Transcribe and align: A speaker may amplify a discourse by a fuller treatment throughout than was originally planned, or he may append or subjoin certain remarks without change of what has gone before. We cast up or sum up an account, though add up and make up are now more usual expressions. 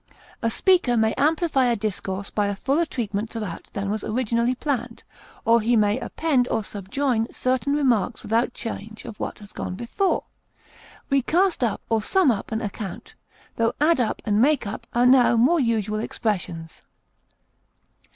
A 0.41 0.49
speaker 0.49 0.97
may 0.97 1.13
amplify 1.13 1.65
a 1.65 1.75
discourse 1.75 2.31
by 2.31 2.47
a 2.47 2.55
fuller 2.55 2.85
treatment 2.85 3.29
throughout 3.29 3.69
than 3.73 3.91
was 3.91 4.03
originally 4.03 4.55
planned, 4.55 5.03
or 5.45 5.61
he 5.61 5.75
may 5.75 5.99
append 5.99 6.47
or 6.47 6.63
subjoin 6.63 7.31
certain 7.31 7.75
remarks 7.75 8.23
without 8.23 8.55
change 8.55 9.05
of 9.05 9.19
what 9.19 9.37
has 9.37 9.53
gone 9.53 9.75
before. 9.75 10.23
We 11.11 11.21
cast 11.21 11.63
up 11.63 11.83
or 11.87 12.01
sum 12.01 12.31
up 12.31 12.51
an 12.51 12.61
account, 12.63 13.13
though 13.57 13.73
add 13.79 13.99
up 13.99 14.23
and 14.25 14.41
make 14.41 14.65
up 14.65 14.87
are 14.91 15.05
now 15.05 15.37
more 15.37 15.59
usual 15.59 15.99
expressions. 15.99 16.81